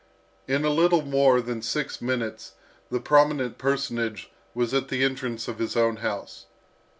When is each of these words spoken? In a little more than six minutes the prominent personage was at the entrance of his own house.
In 0.47 0.65
a 0.65 0.71
little 0.71 1.03
more 1.03 1.41
than 1.41 1.61
six 1.61 2.01
minutes 2.01 2.53
the 2.89 2.99
prominent 2.99 3.59
personage 3.59 4.31
was 4.55 4.73
at 4.73 4.87
the 4.87 5.03
entrance 5.03 5.47
of 5.47 5.59
his 5.59 5.77
own 5.77 5.97
house. 5.97 6.47